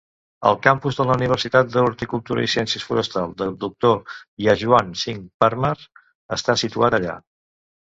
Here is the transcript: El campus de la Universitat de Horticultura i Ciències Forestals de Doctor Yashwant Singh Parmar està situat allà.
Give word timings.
El 0.51 0.55
campus 0.67 0.95
de 0.99 1.03
la 1.09 1.17
Universitat 1.19 1.69
de 1.75 1.83
Horticultura 1.89 2.45
i 2.45 2.49
Ciències 2.55 2.87
Forestals 2.89 3.37
de 3.43 3.49
Doctor 3.65 4.17
Yashwant 4.47 4.91
Singh 5.05 5.23
Parmar 5.45 5.77
està 6.41 6.59
situat 6.65 7.01
allà. 7.03 7.17